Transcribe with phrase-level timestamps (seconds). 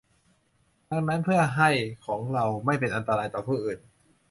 [0.91, 1.69] ดังนั้นเพื่อให้
[2.05, 3.79] ของเราไม่เป็นอันตรายต่อผู้อื่น